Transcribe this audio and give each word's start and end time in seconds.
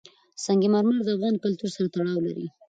سنگ 0.43 0.63
مرمر 0.73 0.99
د 1.03 1.09
افغان 1.15 1.35
کلتور 1.43 1.69
سره 1.75 1.87
تړاو 1.93 2.19
لري. 2.27 2.47